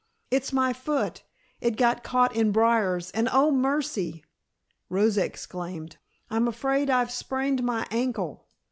"It's 0.31 0.51
my 0.51 0.73
foot, 0.73 1.21
it 1.59 1.77
got 1.77 2.03
caught 2.03 2.35
in 2.35 2.51
briars, 2.51 3.11
and 3.11 3.29
oh, 3.31 3.51
mercy!" 3.51 4.23
Rosa 4.89 5.23
exclaimed, 5.23 5.97
"I'm 6.27 6.47
afraid 6.47 6.89
I've 6.89 7.11
sprained 7.11 7.61
my 7.61 7.85
ankle!" 7.91 8.47